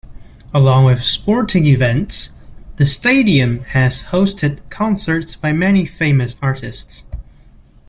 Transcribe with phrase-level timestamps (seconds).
[0.51, 2.31] Along with sporting events,
[2.77, 7.05] the stadium has hosted concerts by many famous artists.